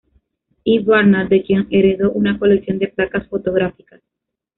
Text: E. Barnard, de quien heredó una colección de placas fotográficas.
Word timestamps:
E. 0.65 0.79
Barnard, 0.83 1.29
de 1.29 1.43
quien 1.43 1.67
heredó 1.69 2.11
una 2.11 2.39
colección 2.39 2.79
de 2.79 2.87
placas 2.87 3.27
fotográficas. 3.27 4.01